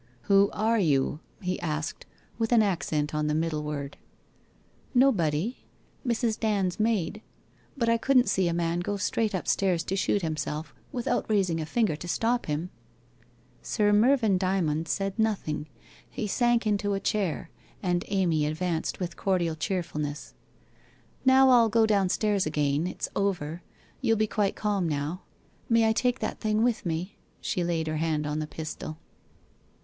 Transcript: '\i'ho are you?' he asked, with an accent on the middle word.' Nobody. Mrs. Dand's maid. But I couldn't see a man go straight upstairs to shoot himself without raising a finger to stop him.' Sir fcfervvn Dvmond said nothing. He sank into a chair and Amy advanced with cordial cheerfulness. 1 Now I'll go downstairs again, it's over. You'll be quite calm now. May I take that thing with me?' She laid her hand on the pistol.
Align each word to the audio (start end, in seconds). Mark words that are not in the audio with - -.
'\i'ho 0.31 0.49
are 0.51 0.79
you?' 0.79 1.19
he 1.43 1.59
asked, 1.59 2.07
with 2.39 2.51
an 2.51 2.63
accent 2.63 3.13
on 3.13 3.27
the 3.27 3.35
middle 3.35 3.61
word.' 3.61 3.97
Nobody. 5.05 5.57
Mrs. 6.03 6.39
Dand's 6.39 6.79
maid. 6.79 7.21
But 7.77 7.87
I 7.87 7.97
couldn't 7.99 8.27
see 8.27 8.47
a 8.47 8.51
man 8.51 8.79
go 8.79 8.97
straight 8.97 9.35
upstairs 9.35 9.83
to 9.83 9.95
shoot 9.95 10.23
himself 10.23 10.73
without 10.91 11.29
raising 11.29 11.59
a 11.61 11.67
finger 11.67 11.95
to 11.97 12.07
stop 12.07 12.47
him.' 12.47 12.71
Sir 13.61 13.91
fcfervvn 13.93 14.39
Dvmond 14.39 14.87
said 14.87 15.19
nothing. 15.19 15.67
He 16.09 16.25
sank 16.25 16.65
into 16.65 16.95
a 16.95 16.99
chair 16.99 17.51
and 17.83 18.03
Amy 18.07 18.47
advanced 18.47 18.99
with 18.99 19.15
cordial 19.15 19.55
cheerfulness. 19.55 20.33
1 21.25 21.35
Now 21.35 21.49
I'll 21.51 21.69
go 21.69 21.85
downstairs 21.85 22.47
again, 22.47 22.87
it's 22.87 23.07
over. 23.15 23.61
You'll 24.01 24.17
be 24.17 24.25
quite 24.25 24.55
calm 24.55 24.89
now. 24.89 25.21
May 25.69 25.87
I 25.87 25.93
take 25.93 26.17
that 26.21 26.39
thing 26.39 26.63
with 26.63 26.87
me?' 26.87 27.19
She 27.39 27.63
laid 27.63 27.85
her 27.85 27.97
hand 27.97 28.25
on 28.25 28.39
the 28.39 28.47
pistol. 28.47 28.97